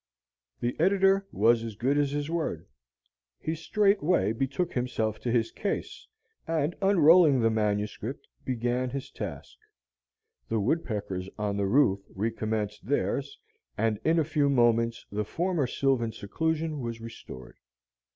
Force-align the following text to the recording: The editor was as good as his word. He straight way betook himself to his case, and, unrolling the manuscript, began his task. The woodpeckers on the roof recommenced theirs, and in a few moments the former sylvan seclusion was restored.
The 0.61 0.75
editor 0.79 1.27
was 1.31 1.63
as 1.63 1.75
good 1.75 1.95
as 1.95 2.09
his 2.09 2.27
word. 2.27 2.65
He 3.39 3.53
straight 3.53 4.01
way 4.01 4.31
betook 4.31 4.73
himself 4.73 5.19
to 5.19 5.31
his 5.31 5.51
case, 5.51 6.07
and, 6.47 6.75
unrolling 6.81 7.39
the 7.39 7.51
manuscript, 7.51 8.27
began 8.43 8.89
his 8.89 9.11
task. 9.11 9.59
The 10.49 10.59
woodpeckers 10.59 11.29
on 11.37 11.55
the 11.57 11.67
roof 11.67 11.99
recommenced 12.15 12.83
theirs, 12.87 13.37
and 13.77 13.99
in 14.03 14.17
a 14.17 14.25
few 14.25 14.49
moments 14.49 15.05
the 15.11 15.23
former 15.23 15.67
sylvan 15.67 16.13
seclusion 16.13 16.79
was 16.79 16.99
restored. 16.99 17.57